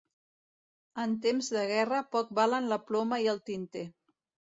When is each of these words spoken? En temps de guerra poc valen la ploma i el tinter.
En 1.03 1.11
temps 1.25 1.49
de 1.57 1.65
guerra 1.71 1.99
poc 2.15 2.31
valen 2.39 2.71
la 2.71 2.79
ploma 2.87 3.21
i 3.27 3.29
el 3.35 3.43
tinter. 3.51 3.85